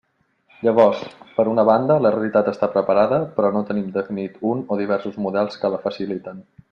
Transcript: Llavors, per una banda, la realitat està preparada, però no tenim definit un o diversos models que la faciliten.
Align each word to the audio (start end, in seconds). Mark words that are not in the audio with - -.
Llavors, 0.67 1.01
per 1.35 1.43
una 1.51 1.65
banda, 1.67 1.97
la 2.05 2.11
realitat 2.15 2.49
està 2.53 2.69
preparada, 2.77 3.19
però 3.37 3.51
no 3.59 3.61
tenim 3.69 3.93
definit 3.99 4.41
un 4.53 4.65
o 4.73 4.79
diversos 4.81 5.21
models 5.27 5.61
que 5.65 5.73
la 5.77 5.83
faciliten. 5.85 6.43